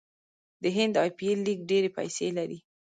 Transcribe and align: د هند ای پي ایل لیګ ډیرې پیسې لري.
د 0.61 0.63
هند 0.77 0.93
ای 1.01 1.09
پي 1.17 1.25
ایل 1.29 1.39
لیګ 1.45 1.59
ډیرې 1.69 1.89
پیسې 1.97 2.27
لري. 2.37 2.59